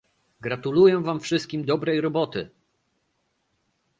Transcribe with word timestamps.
Gratuluję 0.41 0.99
wam 1.01 1.19
wszystkim 1.19 1.65
dobrej 1.65 2.01
roboty! 2.01 2.49